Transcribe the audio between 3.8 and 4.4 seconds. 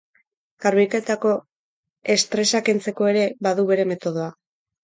metodoa.